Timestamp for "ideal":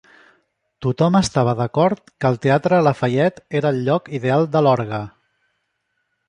4.21-4.49